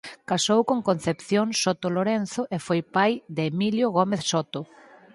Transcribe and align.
Casou 0.29 0.59
con 0.69 0.79
Concepción 0.89 1.47
Soto 1.61 1.87
Lorenzo 1.97 2.41
e 2.55 2.57
foi 2.67 2.79
pai 2.95 3.11
de 3.35 3.43
Emilio 3.51 3.87
Gómez 3.97 4.21
Soto. 4.31 4.61